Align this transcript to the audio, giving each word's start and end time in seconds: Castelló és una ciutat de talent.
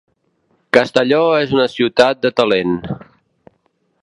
Castelló 0.77 1.21
és 1.41 1.53
una 1.59 1.67
ciutat 1.75 2.25
de 2.27 2.35
talent. 2.41 2.77